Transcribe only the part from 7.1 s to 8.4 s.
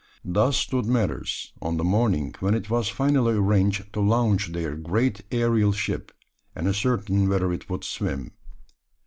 whether it would swim.